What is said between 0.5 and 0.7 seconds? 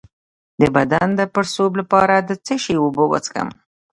د